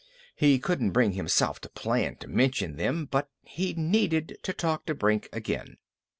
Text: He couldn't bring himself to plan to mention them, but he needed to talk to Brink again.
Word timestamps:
He 0.35 0.57
couldn't 0.57 0.93
bring 0.93 1.11
himself 1.11 1.59
to 1.61 1.69
plan 1.69 2.15
to 2.21 2.27
mention 2.27 2.75
them, 2.75 3.05
but 3.05 3.29
he 3.43 3.75
needed 3.75 4.39
to 4.41 4.51
talk 4.51 4.87
to 4.87 4.95
Brink 4.95 5.29
again. 5.31 5.77